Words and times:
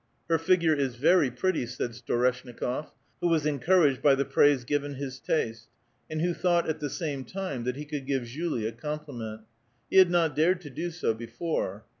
*' 0.17 0.27
Her 0.31 0.39
figure 0.39 0.73
is 0.73 0.95
very 0.95 1.29
pretty," 1.29 1.67
said 1.67 1.91
Storeshnikof, 1.91 2.87
who 3.21 3.27
was 3.27 3.45
encouraged 3.45 4.01
by 4.01 4.15
the 4.15 4.25
praise 4.25 4.63
given 4.63 4.95
his 4.95 5.19
taste, 5.19 5.67
and 6.09 6.23
who 6.23 6.33
thought 6.33 6.67
at 6.67 6.79
the 6.79 6.89
same 6.89 7.23
time 7.23 7.65
that 7.65 7.75
he 7.75 7.85
could 7.85 8.07
give 8.07 8.23
Julie 8.23 8.65
a 8.65 8.71
compliment. 8.71 9.41
He 9.91 9.97
had 9.97 10.09
not 10.09 10.35
dared 10.35 10.59
to 10.61 10.71
do 10.71 10.89
so 10.89 11.13
before. 11.13 11.85